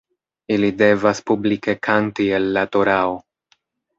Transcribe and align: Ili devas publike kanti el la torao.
Ili 0.53 0.69
devas 0.77 1.21
publike 1.31 1.77
kanti 1.87 2.27
el 2.39 2.49
la 2.57 2.63
torao. 2.77 3.13